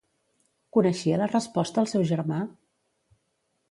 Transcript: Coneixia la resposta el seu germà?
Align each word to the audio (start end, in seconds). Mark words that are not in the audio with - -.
Coneixia 0.77 1.21
la 1.23 1.29
resposta 1.33 1.85
el 1.85 1.93
seu 1.95 2.09
germà? 2.15 2.43